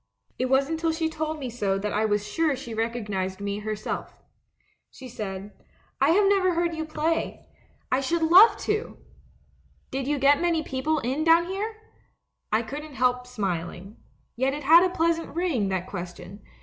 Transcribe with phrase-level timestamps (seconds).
[0.39, 4.15] It wasn't till she told me so that I was sure she recognised me herself.
[4.89, 5.51] "She said,
[6.01, 7.45] 'I have never heard you play;
[7.91, 9.05] I 186 THE MAN WHO UNDERSTOOD WOMEN should love to!
[9.91, 11.75] Did you get many people in down here?'
[12.51, 13.97] "I couldn't help smiling.
[14.35, 16.41] Yet it had a pleas ant ring, that question.